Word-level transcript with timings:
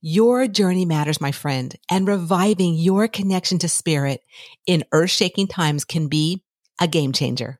Your 0.00 0.46
journey 0.46 0.84
matters, 0.84 1.20
my 1.20 1.32
friend, 1.32 1.74
and 1.90 2.06
reviving 2.06 2.74
your 2.74 3.08
connection 3.08 3.58
to 3.60 3.68
spirit 3.68 4.22
in 4.66 4.84
earth 4.92 5.10
shaking 5.10 5.46
times 5.46 5.84
can 5.84 6.08
be 6.08 6.42
a 6.80 6.86
game 6.86 7.12
changer. 7.12 7.58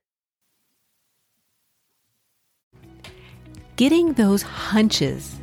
Getting 3.76 4.14
those 4.14 4.42
hunches, 4.42 5.36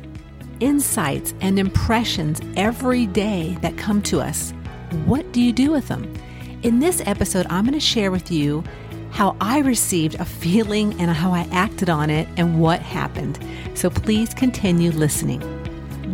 insights, 0.58 1.34
and 1.40 1.58
impressions 1.58 2.40
every 2.56 3.06
day 3.06 3.56
that 3.62 3.76
come 3.76 4.02
to 4.02 4.20
us, 4.20 4.52
what 5.04 5.32
do 5.32 5.40
you 5.40 5.52
do 5.52 5.70
with 5.70 5.88
them? 5.88 6.12
In 6.62 6.80
this 6.80 7.02
episode, 7.06 7.46
I'm 7.50 7.64
going 7.64 7.74
to 7.74 7.80
share 7.80 8.10
with 8.10 8.30
you 8.30 8.64
how 9.10 9.36
I 9.40 9.58
received 9.60 10.16
a 10.16 10.24
feeling 10.24 11.00
and 11.00 11.10
how 11.10 11.32
I 11.32 11.46
acted 11.52 11.88
on 11.88 12.10
it 12.10 12.26
and 12.36 12.60
what 12.60 12.80
happened. 12.80 13.38
So 13.74 13.88
please 13.88 14.34
continue 14.34 14.90
listening. 14.90 15.63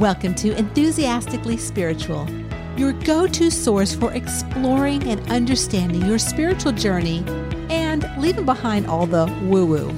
Welcome 0.01 0.35
to 0.37 0.57
Enthusiastically 0.57 1.59
Spiritual, 1.59 2.27
your 2.75 2.95
go 2.95 3.27
to 3.27 3.51
source 3.51 3.95
for 3.95 4.15
exploring 4.15 5.02
and 5.02 5.21
understanding 5.30 6.07
your 6.07 6.19
spiritual 6.19 6.73
journey 6.73 7.23
and 7.69 8.11
leaving 8.16 8.47
behind 8.47 8.87
all 8.87 9.05
the 9.05 9.27
woo 9.43 9.66
woo. 9.66 9.95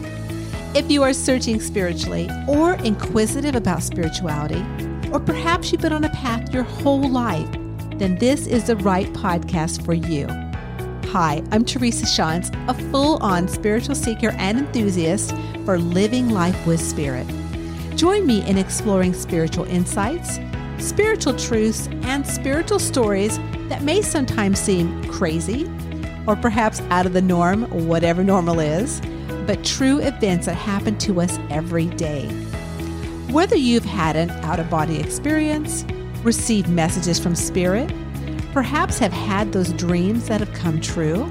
If 0.75 0.91
you 0.91 1.05
are 1.05 1.13
searching 1.13 1.61
spiritually 1.61 2.29
or 2.49 2.75
inquisitive 2.83 3.55
about 3.55 3.85
spirituality, 3.85 4.67
or 5.13 5.21
perhaps 5.21 5.71
you've 5.71 5.83
been 5.83 5.93
on 5.93 6.03
a 6.03 6.11
path 6.11 6.53
your 6.53 6.65
whole 6.65 7.09
life, 7.09 7.49
then 7.99 8.17
this 8.19 8.49
is 8.49 8.65
the 8.65 8.75
right 8.79 9.07
podcast 9.13 9.85
for 9.85 9.95
you. 9.95 10.27
Hi, 11.13 11.45
I'm 11.53 11.65
Teresa 11.65 12.07
Shantz, 12.07 12.51
a 12.69 12.75
full 12.91 13.23
on 13.23 13.47
spiritual 13.47 13.95
seeker 13.95 14.31
and 14.31 14.59
enthusiast 14.59 15.33
for 15.65 15.79
living 15.79 16.31
life 16.31 16.67
with 16.67 16.81
spirit. 16.81 17.29
Join 17.97 18.27
me 18.27 18.47
in 18.49 18.57
exploring 18.57 19.13
spiritual 19.13 19.65
insights, 19.67 20.41
spiritual 20.79 21.37
truths, 21.37 21.89
and 22.03 22.27
spiritual 22.27 22.79
stories 22.79 23.39
that 23.69 23.83
may 23.83 24.01
sometimes 24.01 24.59
seem 24.59 25.05
crazy 25.05 25.71
or 26.27 26.35
perhaps 26.37 26.81
out 26.91 27.05
of 27.05 27.13
the 27.13 27.23
norm, 27.23 27.65
whatever 27.87 28.25
normal 28.25 28.61
is, 28.61 29.01
but 29.47 29.63
true 29.65 29.99
events 29.99 30.47
that 30.47 30.55
happen 30.55 30.97
to 30.99 31.21
us 31.21 31.39
every 31.51 31.87
day. 31.87 32.29
Whether 33.31 33.57
you've 33.57 33.85
had 33.85 34.17
an 34.17 34.31
out 34.31 34.59
of 34.59 34.71
body 34.71 34.99
experience, 34.99 35.85
received 36.23 36.69
messages 36.69 37.19
from 37.19 37.35
spirit, 37.35 37.93
perhaps 38.53 38.99
have 38.99 39.13
had 39.13 39.53
those 39.53 39.73
dreams 39.73 40.29
that 40.29 40.41
have 40.41 40.53
come 40.55 40.81
true, 40.81 41.31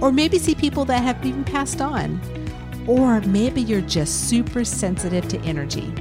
or 0.00 0.12
maybe 0.12 0.38
see 0.38 0.54
people 0.54 0.84
that 0.86 1.02
have 1.02 1.24
even 1.26 1.44
passed 1.44 1.80
on 1.80 2.20
or 2.90 3.20
maybe 3.20 3.60
you're 3.60 3.80
just 3.80 4.28
super 4.28 4.64
sensitive 4.64 5.28
to 5.28 5.38
energy. 5.42 5.94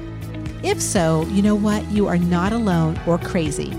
If 0.63 0.81
so, 0.81 1.23
you 1.27 1.43
know 1.43 1.53
what? 1.53 1.85
You 1.91 2.07
are 2.07 2.17
not 2.17 2.51
alone 2.51 2.99
or 3.05 3.19
crazy, 3.19 3.71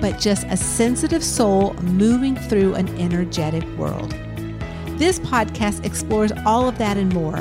but 0.00 0.20
just 0.20 0.46
a 0.46 0.56
sensitive 0.56 1.24
soul 1.24 1.74
moving 1.82 2.36
through 2.36 2.74
an 2.74 2.88
energetic 2.96 3.64
world. 3.76 4.12
This 5.00 5.18
podcast 5.18 5.84
explores 5.84 6.30
all 6.46 6.68
of 6.68 6.78
that 6.78 6.96
and 6.96 7.12
more, 7.12 7.38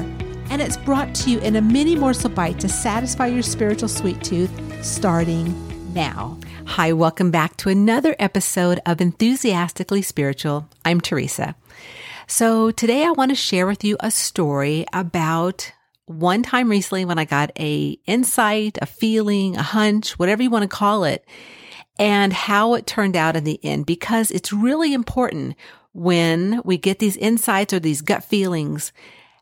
and 0.50 0.63
it's 0.63 0.78
brought 0.78 1.13
to 1.13 1.29
you 1.29 1.38
in 1.41 1.57
a 1.57 1.62
mini 1.62 1.96
morsel 1.96 2.31
bite 2.31 2.59
to 2.62 2.68
satisfy 2.68 3.28
your 3.28 3.44
spiritual 3.44 3.90
sweet 3.90 4.23
tooth 4.23 4.52
starting 4.84 5.53
now. 5.94 6.40
Hi, 6.66 6.91
welcome 6.91 7.29
back 7.29 7.56
to 7.57 7.69
another 7.69 8.16
episode 8.18 8.79
of 8.84 9.00
Enthusiastically 9.00 10.02
Spiritual. 10.02 10.68
I'm 10.84 11.00
Teresa. 11.00 11.53
So 12.28 12.72
today 12.72 13.06
I 13.06 13.11
want 13.11 13.31
to 13.31 13.35
share 13.35 13.67
with 13.67 13.84
you 13.84 13.97
a 14.00 14.09
story 14.09 14.85
about 14.94 15.72
one 16.06 16.41
time 16.41 16.69
recently 16.69 17.06
when 17.06 17.19
I 17.19 17.25
got 17.25 17.51
a 17.59 17.97
insight, 18.06 18.78
a 18.81 18.85
feeling, 18.85 19.57
a 19.57 19.63
hunch, 19.63 20.17
whatever 20.17 20.41
you 20.41 20.50
want 20.50 20.63
to 20.63 20.75
call 20.75 21.03
it, 21.03 21.25
and 22.00 22.31
how 22.31 22.75
it 22.75 22.88
turned 22.88 23.16
out 23.16 23.35
in 23.35 23.44
the 23.44 23.59
end 23.63 23.85
because 23.85 24.31
it's 24.31 24.53
really 24.53 24.94
important 24.94 25.56
when 25.94 26.61
we 26.63 26.78
get 26.78 27.00
these 27.00 27.17
insights 27.17 27.73
or 27.73 27.79
these 27.79 28.01
gut 28.01 28.23
feelings. 28.23 28.94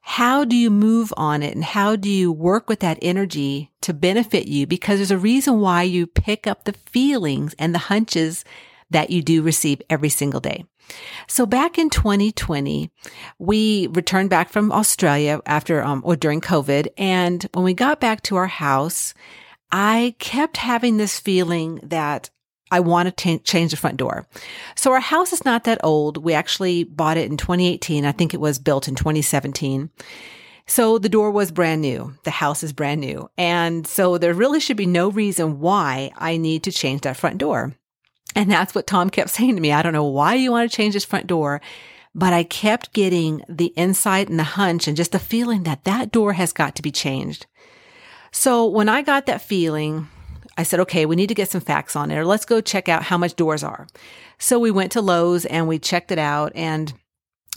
How 0.02 0.44
do 0.44 0.56
you 0.56 0.72
move 0.72 1.14
on 1.16 1.44
it 1.44 1.54
and 1.54 1.64
how 1.64 1.96
do 1.96 2.10
you 2.10 2.32
work 2.32 2.68
with 2.68 2.80
that 2.80 3.00
energy 3.02 3.72
to 3.82 3.94
benefit 3.94 4.48
you? 4.48 4.66
Because 4.66 4.98
there's 4.98 5.12
a 5.12 5.18
reason 5.18 5.60
why 5.60 5.84
you 5.84 6.08
pick 6.08 6.48
up 6.48 6.64
the 6.64 6.74
feelings 6.74 7.54
and 7.60 7.74
the 7.74 7.80
hunches 7.80 8.44
that 8.92 9.10
you 9.10 9.22
do 9.22 9.42
receive 9.42 9.82
every 9.90 10.10
single 10.10 10.40
day. 10.40 10.66
So 11.28 11.46
back 11.46 11.78
in 11.78 11.90
2020, 11.90 12.92
we 13.40 13.88
returned 13.88 14.30
back 14.30 14.50
from 14.50 14.72
Australia 14.72 15.42
after, 15.46 15.82
um, 15.82 16.02
or 16.06 16.16
during 16.16 16.42
COVID. 16.42 16.88
And 16.98 17.46
when 17.54 17.66
we 17.66 17.74
got 17.74 18.00
back 18.00 18.22
to 18.24 18.36
our 18.36 18.48
house, 18.48 19.14
I 19.72 20.16
kept 20.20 20.58
having 20.58 20.98
this 20.98 21.20
feeling 21.20 21.80
that 21.84 22.30
I 22.72 22.80
want 22.80 23.08
to 23.08 23.12
t- 23.12 23.40
change 23.40 23.72
the 23.72 23.78
front 23.78 23.98
door. 23.98 24.28
So 24.76 24.92
our 24.94 25.02
house 25.02 25.34
is 25.34 25.44
not 25.44 25.66
that 25.66 25.84
old. 25.84 26.18
We 26.18 26.34
actually 26.34 26.86
bought 26.86 27.18
it 27.18 27.30
in 27.30 27.38
2018. 27.38 28.06
I 28.06 28.12
think 28.12 28.34
it 28.34 28.40
was 28.40 28.60
built 28.60 28.88
in 28.88 28.96
2017. 28.96 29.90
So 30.68 30.98
the 30.98 31.10
door 31.10 31.32
was 31.32 31.52
brand 31.52 31.82
new. 31.82 32.14
The 32.24 32.32
house 32.32 32.64
is 32.64 32.72
brand 32.72 33.02
new. 33.02 33.30
And 33.38 33.86
so 33.86 34.18
there 34.18 34.34
really 34.34 34.62
should 34.62 34.78
be 34.78 34.86
no 34.86 35.10
reason 35.10 35.60
why 35.60 36.12
I 36.16 36.38
need 36.38 36.64
to 36.64 36.72
change 36.72 37.02
that 37.02 37.18
front 37.18 37.40
door. 37.40 37.76
And 38.36 38.50
that's 38.50 38.74
what 38.74 38.88
Tom 38.88 39.10
kept 39.10 39.30
saying 39.30 39.56
to 39.56 39.62
me. 39.62 39.72
I 39.72 39.82
don't 39.82 39.94
know 39.94 40.06
why 40.06 40.36
you 40.36 40.52
want 40.52 40.70
to 40.70 40.76
change 40.76 40.94
this 40.94 41.06
front 41.06 41.28
door, 41.28 41.62
but 42.16 42.34
I 42.34 42.44
kept 42.44 42.94
getting 42.94 43.44
the 43.50 43.74
insight 43.78 44.30
and 44.30 44.40
the 44.40 44.44
hunch 44.44 44.88
and 44.88 44.98
just 44.98 45.12
the 45.12 45.20
feeling 45.20 45.64
that 45.64 45.84
that 45.84 46.12
door 46.12 46.34
has 46.34 46.54
got 46.54 46.76
to 46.76 46.82
be 46.82 46.92
changed. 46.92 47.46
So 48.32 48.66
when 48.66 48.88
I 48.88 49.02
got 49.02 49.26
that 49.26 49.42
feeling, 49.42 50.08
I 50.58 50.64
said, 50.64 50.80
okay, 50.82 51.06
we 51.06 51.16
need 51.16 51.28
to 51.28 51.36
get 51.36 51.50
some 51.50 51.62
facts 51.62 51.96
on 51.96 52.12
it, 52.12 52.18
or 52.18 52.26
let's 52.26 52.46
go 52.46 52.62
check 52.62 52.88
out 52.88 53.04
how 53.04 53.18
much 53.18 53.36
doors 53.36 53.64
are. 53.64 53.88
So 54.38 54.60
we 54.60 54.72
went 54.72 54.92
to 54.94 55.02
Lowe's 55.02 55.46
and 55.46 55.68
we 55.68 55.80
checked 55.80 56.12
it 56.12 56.20
out 56.20 56.52
and 56.56 56.94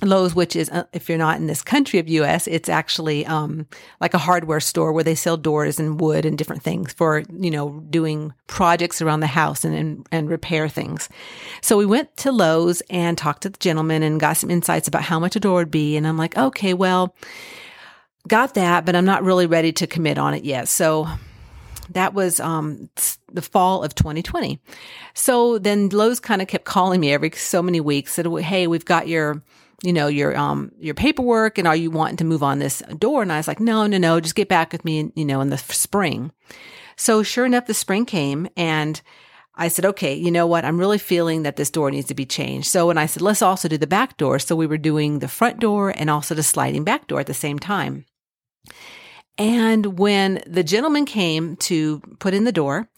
Lowe's, 0.03 0.35
which 0.35 0.57
is, 0.57 0.69
uh, 0.71 0.85
if 0.93 1.09
you're 1.09 1.19
not 1.19 1.37
in 1.37 1.47
this 1.47 1.63
country 1.63 1.99
of 1.99 2.09
US, 2.09 2.47
it's 2.49 2.69
actually, 2.69 3.25
um, 3.27 3.67
like 4.01 4.13
a 4.13 4.19
hardware 4.19 4.61
store 4.61 4.93
where 4.93 5.05
they 5.05 5.15
sell 5.15 5.37
doors 5.37 5.79
and 5.79 6.01
wood 6.01 6.27
and 6.27 6.37
different 6.37 6.63
things 6.63 6.93
for, 6.93 7.23
you 7.33 7.51
know, 7.51 7.81
doing 7.91 8.33
projects 8.49 9.01
around 9.01 9.21
the 9.21 9.29
house 9.29 9.65
and, 9.65 9.75
and, 9.75 10.07
and 10.11 10.29
repair 10.29 10.69
things. 10.69 11.09
So 11.63 11.77
we 11.77 11.87
went 11.87 12.17
to 12.19 12.33
Lowe's 12.33 12.83
and 12.91 13.17
talked 13.17 13.43
to 13.43 13.51
the 13.51 13.59
gentleman 13.59 14.03
and 14.03 14.19
got 14.19 14.37
some 14.37 14.51
insights 14.51 14.89
about 14.89 15.03
how 15.03 15.21
much 15.21 15.37
a 15.37 15.41
door 15.41 15.55
would 15.55 15.71
be. 15.71 15.97
And 15.97 16.07
I'm 16.07 16.19
like, 16.19 16.37
okay, 16.37 16.75
well, 16.75 17.15
got 18.27 18.55
that, 18.55 18.85
but 18.85 18.97
I'm 18.97 19.05
not 19.05 19.23
really 19.23 19.47
ready 19.47 19.73
to 19.75 19.87
commit 19.87 20.19
on 20.19 20.35
it 20.35 20.45
yet. 20.45 20.69
So 20.69 21.07
that 21.91 22.15
was 22.15 22.41
um, 22.41 22.91
the 23.33 23.43
fall 23.43 23.85
of 23.85 23.95
2020. 23.95 24.59
So 25.15 25.59
then 25.59 25.89
Lowe's 25.91 26.21
kind 26.21 26.43
of 26.43 26.49
kept 26.49 26.65
calling 26.65 27.01
me 27.01 27.13
every 27.13 27.31
so 27.33 27.63
many 27.63 27.81
weeks. 27.81 28.15
Said, 28.15 28.27
"Hey, 28.27 28.67
we've 28.67 28.85
got 28.85 29.09
your 29.09 29.43
you 29.85 29.93
know, 29.93 30.07
your, 30.07 30.37
um, 30.37 30.73
your 30.79 30.95
paperwork 30.95 31.59
and 31.59 31.69
are 31.69 31.77
you 31.77 31.91
wanting 31.91 32.17
to 32.17 32.25
move 32.25 32.43
on 32.43 32.59
this 32.59 32.83
door? 32.99 33.23
And 33.23 33.33
I 33.33 33.37
was 33.37 33.47
like, 33.47 33.61
no, 33.61 33.87
no, 33.87 33.99
no, 33.99 34.19
just 34.21 34.35
get 34.35 34.49
back 34.49 34.73
with 34.73 34.85
me, 34.85 35.13
you 35.15 35.25
know, 35.25 35.41
in 35.41 35.51
the 35.51 35.59
spring. 35.59 36.33
So 36.97 37.23
sure 37.23 37.45
enough, 37.45 37.67
the 37.67 37.75
spring 37.75 38.07
came 38.07 38.49
and 38.57 39.01
I 39.57 39.69
said, 39.69 39.85
okay, 39.85 40.15
you 40.15 40.31
know 40.31 40.47
what? 40.47 40.65
I'm 40.65 40.79
really 40.79 40.99
feeling 40.99 41.43
that 41.43 41.57
this 41.57 41.71
door 41.71 41.91
needs 41.91 42.09
to 42.09 42.15
be 42.15 42.27
changed. 42.27 42.67
So, 42.67 42.91
and 42.91 42.99
I 42.99 43.07
said, 43.07 43.23
let's 43.23 43.43
also 43.43 43.69
do 43.69 43.79
the 43.79 43.87
back 43.87 44.17
door. 44.17 44.39
So 44.39 44.57
we 44.57 44.67
were 44.67 44.79
doing 44.79 45.19
the 45.19 45.29
front 45.29 45.61
door 45.61 45.93
and 45.95 46.11
also 46.11 46.35
the 46.35 46.43
sliding 46.43 46.83
back 46.83 47.07
door 47.07 47.21
at 47.21 47.27
the 47.27 47.35
same 47.35 47.59
time. 47.59 48.05
And 49.37 49.99
when 49.99 50.43
the 50.47 50.65
gentleman 50.65 51.05
came 51.05 51.57
to 51.57 52.01
put 52.21 52.35
in 52.35 52.45
the 52.45 52.53
door, 52.53 52.89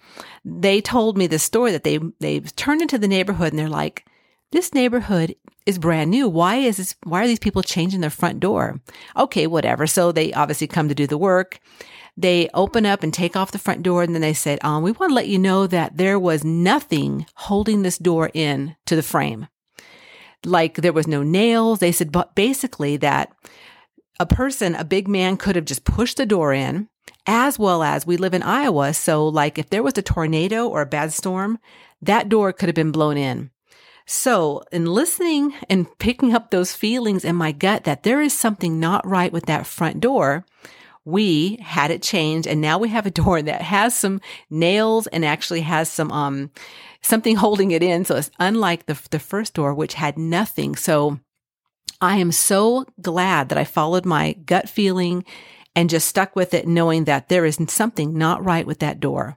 they 0.45 0.81
told 0.81 1.19
me 1.19 1.27
the 1.27 1.39
story 1.39 1.73
that 1.73 1.85
they, 1.85 1.99
they 2.21 2.41
turned 2.41 2.83
into 2.83 2.99
the 2.99 3.09
neighborhood 3.09 3.53
and 3.53 3.59
they're 3.59 3.69
like, 3.69 4.07
this 4.53 4.73
neighborhood 4.73 5.35
is 5.67 5.79
brand 5.79 6.11
new. 6.11 6.29
Why 6.29 6.57
is 6.57 6.77
this, 6.77 6.95
why 7.03 7.25
are 7.25 7.27
these 7.27 7.39
people 7.39 7.63
changing 7.63 8.01
their 8.01 8.11
front 8.11 8.41
door? 8.41 8.81
Okay, 9.17 9.47
whatever. 9.47 9.87
So 9.87 10.13
they 10.13 10.33
obviously 10.33 10.67
come 10.67 10.89
to 10.89 10.95
do 10.95 11.07
the 11.07 11.19
work. 11.19 11.59
They 12.17 12.49
open 12.55 12.87
up 12.87 13.03
and 13.03 13.13
take 13.13 13.37
off 13.37 13.51
the 13.51 13.59
front 13.59 13.83
door 13.83 14.03
and 14.03 14.15
then 14.15 14.23
they 14.23 14.33
said, 14.33 14.59
um, 14.63 14.83
we 14.83 14.93
want 14.93 15.11
to 15.11 15.15
let 15.15 15.29
you 15.29 15.39
know 15.39 15.67
that 15.67 15.97
there 15.97 16.19
was 16.19 16.45
nothing 16.45 17.27
holding 17.35 17.83
this 17.83 17.99
door 17.99 18.31
in 18.33 18.77
to 18.87 18.97
the 18.97 19.03
frame. 19.03 19.49
Like 20.45 20.77
there 20.77 20.93
was 20.93 21.07
no 21.07 21.23
nails. 21.23 21.81
They 21.81 21.93
said, 21.93 22.13
but 22.13 22.35
basically 22.35 22.97
that 22.99 23.33
a 24.19 24.27
person, 24.27 24.75
a 24.75 24.85
big 24.85 25.09
man 25.09 25.37
could 25.37 25.57
have 25.57 25.67
just 25.67 25.85
pushed 25.85 26.17
the 26.17 26.25
door 26.25 26.55
in 26.55 26.89
as 27.27 27.59
well 27.59 27.83
as 27.83 28.07
we 28.07 28.17
live 28.17 28.33
in 28.33 28.43
Iowa. 28.43 28.95
So 28.95 29.27
like 29.27 29.59
if 29.59 29.69
there 29.69 29.83
was 29.83 29.99
a 29.99 30.03
tornado 30.03 30.69
or 30.69 30.81
a 30.81 30.87
bad 30.87 31.13
storm, 31.13 31.59
that 32.01 32.29
door 32.29 32.53
could 32.53 32.69
have 32.69 32.77
been 32.77 32.93
blown 32.93 33.17
in. 33.17 33.51
So 34.07 34.63
in 34.71 34.87
listening 34.87 35.53
and 35.69 35.87
picking 35.99 36.33
up 36.33 36.51
those 36.51 36.73
feelings 36.73 37.25
in 37.25 37.35
my 37.35 37.51
gut 37.51 37.85
that 37.85 38.05
there 38.05 38.23
is 38.23 38.33
something 38.33 38.79
not 38.79 39.05
right 39.05 39.33
with 39.33 39.47
that 39.47 39.67
front 39.67 40.01
door, 40.01 40.47
we 41.05 41.59
had 41.61 41.91
it 41.91 42.03
changed 42.03 42.47
and 42.47 42.61
now 42.61 42.79
we 42.79 42.89
have 42.89 43.07
a 43.07 43.11
door 43.23 43.43
that 43.43 43.63
has 43.63 43.95
some 43.95 44.21
nails 44.49 45.09
and 45.09 45.25
actually 45.25 45.63
has 45.63 45.91
some, 45.91 46.13
um, 46.13 46.51
something 47.03 47.37
holding 47.37 47.73
it 47.73 47.83
in. 47.83 48.05
So 48.05 48.17
it's 48.17 48.31
unlike 48.39 48.87
the, 48.87 49.01
the 49.11 49.19
first 49.19 49.55
door, 49.55 49.75
which 49.75 49.95
had 49.95 50.17
nothing. 50.17 50.77
So 50.77 51.19
I 52.01 52.17
am 52.19 52.31
so 52.31 52.87
glad 53.01 53.49
that 53.49 53.59
I 53.59 53.65
followed 53.65 54.07
my 54.07 54.35
gut 54.35 54.69
feeling 54.69 55.25
and 55.75 55.91
just 55.91 56.07
stuck 56.07 56.37
with 56.37 56.55
it, 56.55 56.67
knowing 56.67 57.05
that 57.05 57.29
there 57.29 57.45
is 57.45 57.59
something 57.69 58.17
not 58.17 58.45
right 58.45 58.67
with 58.67 58.79
that 58.79 59.01
door. 59.01 59.37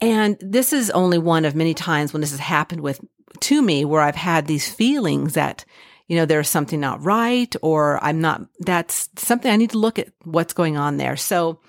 And 0.00 0.36
this 0.40 0.72
is 0.72 0.90
only 0.90 1.18
one 1.18 1.44
of 1.44 1.54
many 1.54 1.72
times 1.72 2.12
when 2.12 2.20
this 2.20 2.32
has 2.32 2.40
happened 2.40 2.80
with 2.80 3.00
to 3.42 3.62
me 3.62 3.84
where 3.84 4.00
I've 4.00 4.16
had 4.16 4.46
these 4.46 4.72
feelings 4.72 5.34
that, 5.34 5.64
you 6.06 6.16
know, 6.16 6.26
there's 6.26 6.48
something 6.48 6.80
not 6.80 7.04
right 7.04 7.54
or 7.62 8.02
I'm 8.02 8.20
not, 8.20 8.42
that's 8.60 9.08
something 9.16 9.50
I 9.50 9.56
need 9.56 9.70
to 9.70 9.78
look 9.78 9.98
at 9.98 10.08
what's 10.24 10.52
going 10.52 10.76
on 10.76 10.96
there. 10.96 11.16
So 11.16 11.60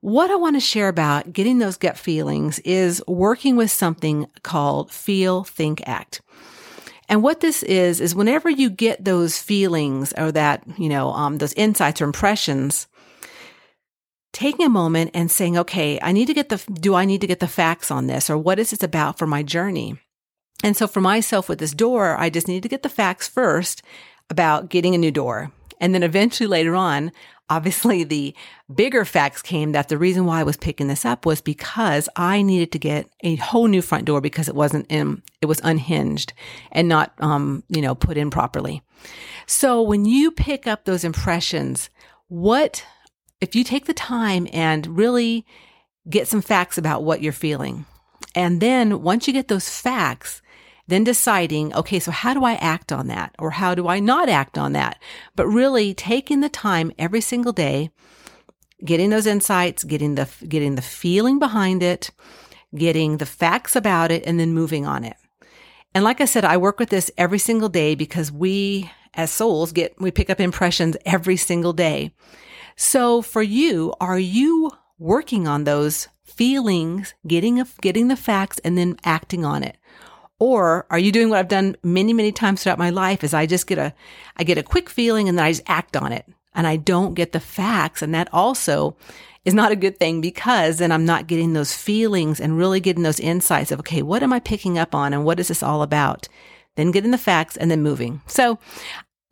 what 0.00 0.30
I 0.30 0.36
want 0.36 0.56
to 0.56 0.60
share 0.60 0.88
about 0.88 1.32
getting 1.32 1.58
those 1.58 1.78
gut 1.78 1.96
feelings 1.96 2.58
is 2.58 3.02
working 3.08 3.56
with 3.56 3.70
something 3.70 4.26
called 4.42 4.90
feel, 4.90 5.44
think, 5.44 5.82
act. 5.86 6.20
And 7.08 7.22
what 7.22 7.40
this 7.40 7.62
is, 7.62 8.00
is 8.00 8.14
whenever 8.14 8.48
you 8.48 8.70
get 8.70 9.04
those 9.04 9.38
feelings 9.38 10.12
or 10.16 10.32
that, 10.32 10.62
you 10.78 10.88
know, 10.88 11.10
um, 11.10 11.38
those 11.38 11.52
insights 11.54 12.00
or 12.00 12.04
impressions, 12.04 12.86
taking 14.32 14.66
a 14.66 14.70
moment 14.70 15.12
and 15.14 15.30
saying, 15.30 15.56
okay, 15.56 15.98
I 16.02 16.12
need 16.12 16.26
to 16.26 16.34
get 16.34 16.48
the, 16.48 16.62
do 16.72 16.94
I 16.94 17.04
need 17.04 17.20
to 17.22 17.26
get 17.26 17.40
the 17.40 17.48
facts 17.48 17.90
on 17.90 18.06
this 18.06 18.28
or 18.28 18.36
what 18.36 18.58
is 18.58 18.70
this 18.70 18.82
about 18.82 19.16
for 19.18 19.26
my 19.26 19.42
journey? 19.42 19.98
And 20.64 20.76
so 20.78 20.86
for 20.86 21.02
myself 21.02 21.46
with 21.46 21.58
this 21.58 21.74
door, 21.74 22.16
I 22.18 22.30
just 22.30 22.48
needed 22.48 22.62
to 22.62 22.70
get 22.70 22.82
the 22.82 22.88
facts 22.88 23.28
first 23.28 23.82
about 24.30 24.70
getting 24.70 24.94
a 24.94 24.98
new 24.98 25.10
door. 25.10 25.52
And 25.78 25.94
then 25.94 26.02
eventually 26.02 26.46
later 26.46 26.74
on, 26.74 27.12
obviously 27.50 28.02
the 28.02 28.34
bigger 28.74 29.04
facts 29.04 29.42
came 29.42 29.72
that 29.72 29.90
the 29.90 29.98
reason 29.98 30.24
why 30.24 30.40
I 30.40 30.44
was 30.44 30.56
picking 30.56 30.88
this 30.88 31.04
up 31.04 31.26
was 31.26 31.42
because 31.42 32.08
I 32.16 32.40
needed 32.40 32.72
to 32.72 32.78
get 32.78 33.10
a 33.22 33.36
whole 33.36 33.66
new 33.66 33.82
front 33.82 34.06
door 34.06 34.22
because 34.22 34.48
it 34.48 34.54
wasn't 34.54 34.86
in, 34.88 35.22
it 35.42 35.46
was 35.46 35.60
unhinged 35.62 36.32
and 36.72 36.88
not, 36.88 37.12
um, 37.18 37.62
you 37.68 37.82
know, 37.82 37.94
put 37.94 38.16
in 38.16 38.30
properly. 38.30 38.80
So 39.46 39.82
when 39.82 40.06
you 40.06 40.30
pick 40.30 40.66
up 40.66 40.86
those 40.86 41.04
impressions, 41.04 41.90
what 42.28 42.86
if 43.42 43.54
you 43.54 43.64
take 43.64 43.84
the 43.84 43.92
time 43.92 44.48
and 44.50 44.96
really 44.96 45.44
get 46.08 46.26
some 46.26 46.40
facts 46.40 46.78
about 46.78 47.04
what 47.04 47.20
you're 47.20 47.34
feeling, 47.34 47.84
and 48.34 48.60
then 48.60 49.02
once 49.02 49.26
you 49.26 49.34
get 49.34 49.48
those 49.48 49.68
facts, 49.68 50.40
then 50.86 51.04
deciding, 51.04 51.74
okay, 51.74 51.98
so 51.98 52.10
how 52.10 52.34
do 52.34 52.44
I 52.44 52.54
act 52.54 52.92
on 52.92 53.06
that? 53.08 53.34
Or 53.38 53.52
how 53.52 53.74
do 53.74 53.88
I 53.88 54.00
not 54.00 54.28
act 54.28 54.58
on 54.58 54.72
that? 54.72 55.00
But 55.34 55.46
really 55.46 55.94
taking 55.94 56.40
the 56.40 56.48
time 56.48 56.92
every 56.98 57.20
single 57.20 57.52
day, 57.52 57.90
getting 58.84 59.10
those 59.10 59.26
insights, 59.26 59.84
getting 59.84 60.14
the, 60.14 60.28
getting 60.46 60.74
the 60.74 60.82
feeling 60.82 61.38
behind 61.38 61.82
it, 61.82 62.10
getting 62.74 63.16
the 63.16 63.26
facts 63.26 63.74
about 63.76 64.10
it, 64.10 64.26
and 64.26 64.38
then 64.38 64.52
moving 64.52 64.84
on 64.84 65.04
it. 65.04 65.16
And 65.94 66.04
like 66.04 66.20
I 66.20 66.24
said, 66.24 66.44
I 66.44 66.56
work 66.56 66.78
with 66.78 66.90
this 66.90 67.10
every 67.16 67.38
single 67.38 67.68
day 67.68 67.94
because 67.94 68.30
we 68.30 68.90
as 69.14 69.30
souls 69.30 69.72
get, 69.72 69.98
we 70.00 70.10
pick 70.10 70.28
up 70.28 70.40
impressions 70.40 70.96
every 71.06 71.36
single 71.36 71.72
day. 71.72 72.12
So 72.76 73.22
for 73.22 73.42
you, 73.42 73.94
are 74.00 74.18
you 74.18 74.72
working 74.98 75.46
on 75.46 75.64
those 75.64 76.08
feelings, 76.24 77.14
getting 77.26 77.60
a, 77.60 77.66
getting 77.80 78.08
the 78.08 78.16
facts 78.16 78.58
and 78.64 78.76
then 78.76 78.96
acting 79.04 79.44
on 79.44 79.62
it? 79.62 79.76
Or 80.44 80.84
are 80.90 80.98
you 80.98 81.10
doing 81.10 81.30
what 81.30 81.38
I've 81.38 81.48
done 81.48 81.74
many, 81.82 82.12
many 82.12 82.30
times 82.30 82.62
throughout 82.62 82.76
my 82.76 82.90
life 82.90 83.24
is 83.24 83.32
I 83.32 83.46
just 83.46 83.66
get 83.66 83.78
a, 83.78 83.94
I 84.36 84.44
get 84.44 84.58
a 84.58 84.62
quick 84.62 84.90
feeling 84.90 85.26
and 85.26 85.38
then 85.38 85.46
I 85.46 85.50
just 85.50 85.62
act 85.66 85.96
on 85.96 86.12
it 86.12 86.26
and 86.54 86.66
I 86.66 86.76
don't 86.76 87.14
get 87.14 87.32
the 87.32 87.40
facts. 87.40 88.02
And 88.02 88.14
that 88.14 88.28
also 88.30 88.94
is 89.46 89.54
not 89.54 89.72
a 89.72 89.76
good 89.76 89.98
thing 89.98 90.20
because 90.20 90.76
then 90.76 90.92
I'm 90.92 91.06
not 91.06 91.28
getting 91.28 91.54
those 91.54 91.72
feelings 91.72 92.40
and 92.40 92.58
really 92.58 92.78
getting 92.78 93.04
those 93.04 93.20
insights 93.20 93.72
of, 93.72 93.78
okay, 93.78 94.02
what 94.02 94.22
am 94.22 94.34
I 94.34 94.38
picking 94.38 94.76
up 94.76 94.94
on 94.94 95.14
and 95.14 95.24
what 95.24 95.40
is 95.40 95.48
this 95.48 95.62
all 95.62 95.80
about? 95.80 96.28
Then 96.76 96.90
getting 96.90 97.10
the 97.10 97.16
facts 97.16 97.56
and 97.56 97.70
then 97.70 97.82
moving. 97.82 98.20
So 98.26 98.58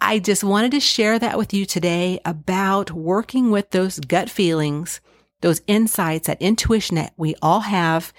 I 0.00 0.18
just 0.18 0.42
wanted 0.42 0.70
to 0.70 0.80
share 0.80 1.18
that 1.18 1.36
with 1.36 1.52
you 1.52 1.66
today 1.66 2.20
about 2.24 2.90
working 2.90 3.50
with 3.50 3.68
those 3.72 4.00
gut 4.00 4.30
feelings, 4.30 5.02
those 5.42 5.60
insights, 5.66 6.26
that 6.28 6.40
intuition 6.40 6.96
that 6.96 7.12
we 7.18 7.34
all 7.42 7.60
have, 7.60 8.14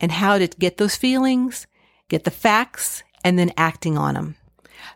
and 0.00 0.10
how 0.10 0.38
to 0.38 0.48
get 0.48 0.78
those 0.78 0.96
feelings, 0.96 1.68
get 2.12 2.24
the 2.24 2.30
facts, 2.30 3.02
and 3.24 3.38
then 3.38 3.50
acting 3.56 3.96
on 3.96 4.14
them. 4.14 4.36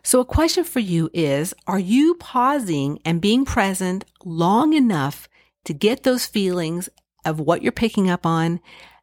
So 0.03 0.19
a 0.19 0.25
question 0.25 0.63
for 0.63 0.79
you 0.79 1.09
is, 1.13 1.53
are 1.65 1.79
you 1.79 2.13
pausing 2.13 2.99
and 3.03 3.19
being 3.19 3.43
present 3.43 4.05
long 4.23 4.73
enough 4.73 5.27
to 5.65 5.73
get 5.73 6.03
those 6.03 6.27
feelings 6.27 6.89
of 7.25 7.39
what 7.39 7.63
you're 7.63 7.71
picking 7.71 8.07
up 8.07 8.25
on, 8.25 8.59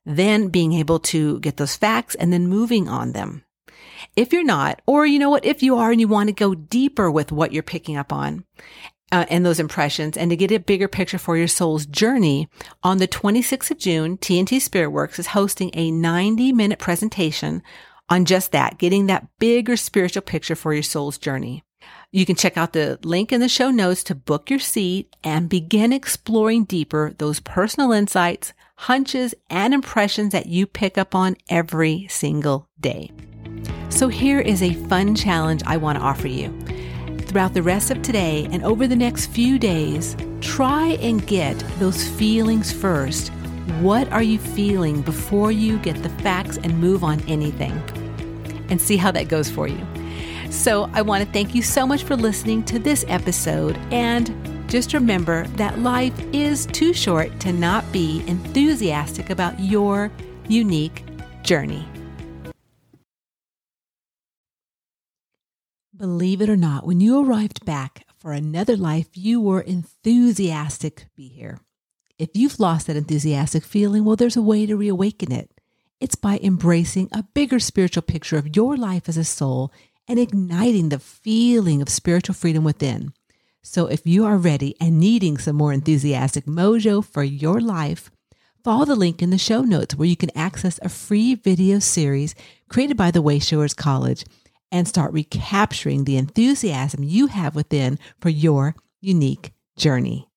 then 0.06 0.48
being 0.48 0.74
able 0.74 1.00
to 1.00 1.40
get 1.40 1.56
those 1.56 1.74
facts 1.74 2.14
and 2.14 2.32
then 2.32 2.46
moving 2.46 2.88
on 2.88 3.12
them? 3.12 3.42
If 4.14 4.32
you're 4.32 4.44
not, 4.44 4.80
or 4.86 5.04
you 5.04 5.18
know 5.18 5.30
what, 5.30 5.44
if 5.44 5.60
you 5.60 5.76
are 5.76 5.90
and 5.90 6.00
you 6.00 6.06
want 6.06 6.28
to 6.28 6.34
go 6.34 6.54
deeper 6.54 7.10
with 7.10 7.32
what 7.32 7.52
you're 7.52 7.64
picking 7.64 7.96
up 7.96 8.12
on, 8.12 8.44
uh, 9.10 9.24
and 9.28 9.44
those 9.44 9.60
impressions 9.60 10.16
and 10.16 10.30
to 10.30 10.36
get 10.36 10.50
a 10.50 10.58
bigger 10.58 10.88
picture 10.88 11.18
for 11.18 11.36
your 11.36 11.48
soul's 11.48 11.86
journey 11.86 12.48
on 12.82 12.98
the 12.98 13.08
26th 13.08 13.70
of 13.70 13.78
June, 13.78 14.18
TNT 14.18 14.60
Spirit 14.60 14.90
Works 14.90 15.18
is 15.18 15.28
hosting 15.28 15.70
a 15.74 15.90
90 15.90 16.52
minute 16.52 16.78
presentation 16.78 17.62
on 18.08 18.24
just 18.24 18.52
that, 18.52 18.78
getting 18.78 19.06
that 19.06 19.26
bigger 19.38 19.76
spiritual 19.76 20.22
picture 20.22 20.54
for 20.54 20.72
your 20.72 20.82
soul's 20.82 21.18
journey. 21.18 21.64
You 22.10 22.24
can 22.24 22.36
check 22.36 22.56
out 22.56 22.72
the 22.72 22.98
link 23.02 23.32
in 23.32 23.40
the 23.40 23.48
show 23.48 23.70
notes 23.70 24.04
to 24.04 24.14
book 24.14 24.48
your 24.48 24.60
seat 24.60 25.14
and 25.24 25.48
begin 25.48 25.92
exploring 25.92 26.64
deeper 26.64 27.12
those 27.18 27.40
personal 27.40 27.92
insights, 27.92 28.52
hunches, 28.76 29.34
and 29.50 29.74
impressions 29.74 30.32
that 30.32 30.46
you 30.46 30.66
pick 30.66 30.96
up 30.96 31.14
on 31.14 31.36
every 31.48 32.06
single 32.08 32.68
day. 32.80 33.10
So 33.88 34.08
here 34.08 34.40
is 34.40 34.62
a 34.62 34.74
fun 34.88 35.14
challenge 35.14 35.62
I 35.66 35.76
want 35.76 35.98
to 35.98 36.04
offer 36.04 36.28
you. 36.28 36.56
Throughout 37.22 37.54
the 37.54 37.62
rest 37.62 37.90
of 37.90 38.02
today 38.02 38.46
and 38.52 38.62
over 38.64 38.86
the 38.86 38.94
next 38.94 39.26
few 39.26 39.58
days, 39.58 40.16
try 40.40 40.90
and 41.00 41.26
get 41.26 41.58
those 41.80 42.06
feelings 42.06 42.72
first. 42.72 43.32
What 43.80 44.12
are 44.12 44.22
you 44.22 44.38
feeling 44.38 45.00
before 45.00 45.50
you 45.50 45.78
get 45.78 46.02
the 46.02 46.10
facts 46.10 46.58
and 46.58 46.78
move 46.78 47.02
on 47.02 47.20
anything? 47.22 47.72
And 48.68 48.80
see 48.80 48.98
how 48.98 49.10
that 49.12 49.28
goes 49.28 49.50
for 49.50 49.66
you. 49.66 49.80
So, 50.50 50.90
I 50.92 51.02
want 51.02 51.24
to 51.24 51.32
thank 51.32 51.54
you 51.54 51.62
so 51.62 51.86
much 51.86 52.04
for 52.04 52.14
listening 52.14 52.62
to 52.64 52.78
this 52.78 53.04
episode. 53.08 53.76
And 53.90 54.32
just 54.68 54.92
remember 54.92 55.46
that 55.56 55.78
life 55.78 56.14
is 56.32 56.66
too 56.66 56.92
short 56.92 57.40
to 57.40 57.52
not 57.52 57.90
be 57.90 58.22
enthusiastic 58.26 59.30
about 59.30 59.58
your 59.58 60.10
unique 60.46 61.02
journey. 61.42 61.88
Believe 65.96 66.42
it 66.42 66.50
or 66.50 66.56
not, 66.56 66.86
when 66.86 67.00
you 67.00 67.24
arrived 67.24 67.64
back 67.64 68.04
for 68.18 68.32
another 68.32 68.76
life, 68.76 69.08
you 69.14 69.40
were 69.40 69.60
enthusiastic 69.60 70.96
to 70.96 71.06
be 71.16 71.28
here. 71.28 71.60
If 72.16 72.30
you've 72.34 72.60
lost 72.60 72.86
that 72.86 72.96
enthusiastic 72.96 73.64
feeling, 73.64 74.04
well, 74.04 74.14
there's 74.14 74.36
a 74.36 74.42
way 74.42 74.66
to 74.66 74.76
reawaken 74.76 75.32
it. 75.32 75.50
It's 76.00 76.14
by 76.14 76.38
embracing 76.38 77.08
a 77.10 77.24
bigger 77.34 77.58
spiritual 77.58 78.02
picture 78.02 78.38
of 78.38 78.54
your 78.54 78.76
life 78.76 79.08
as 79.08 79.16
a 79.16 79.24
soul 79.24 79.72
and 80.06 80.18
igniting 80.18 80.90
the 80.90 81.00
feeling 81.00 81.82
of 81.82 81.88
spiritual 81.88 82.36
freedom 82.36 82.62
within. 82.62 83.12
So 83.62 83.86
if 83.86 84.06
you 84.06 84.24
are 84.26 84.36
ready 84.36 84.76
and 84.80 85.00
needing 85.00 85.38
some 85.38 85.56
more 85.56 85.72
enthusiastic 85.72 86.44
mojo 86.44 87.04
for 87.04 87.24
your 87.24 87.60
life, 87.60 88.12
follow 88.62 88.84
the 88.84 88.94
link 88.94 89.20
in 89.20 89.30
the 89.30 89.38
show 89.38 89.62
notes 89.62 89.96
where 89.96 90.06
you 90.06 90.16
can 90.16 90.36
access 90.36 90.78
a 90.82 90.88
free 90.88 91.34
video 91.34 91.80
series 91.80 92.36
created 92.68 92.96
by 92.96 93.10
the 93.10 93.22
Wayshowers 93.22 93.74
College 93.74 94.24
and 94.70 94.86
start 94.86 95.12
recapturing 95.12 96.04
the 96.04 96.16
enthusiasm 96.16 97.02
you 97.02 97.26
have 97.26 97.56
within 97.56 97.98
for 98.20 98.28
your 98.28 98.76
unique 99.00 99.52
journey. 99.76 100.28